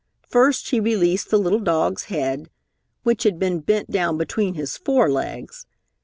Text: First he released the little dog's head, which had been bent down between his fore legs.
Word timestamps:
First 0.27 0.71
he 0.71 0.79
released 0.79 1.29
the 1.29 1.37
little 1.37 1.59
dog's 1.59 2.05
head, 2.05 2.49
which 3.03 3.21
had 3.21 3.37
been 3.37 3.59
bent 3.59 3.91
down 3.91 4.17
between 4.17 4.55
his 4.55 4.75
fore 4.75 5.11
legs. 5.11 5.67